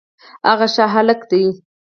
[0.49, 1.43] هغه ښه هلک دی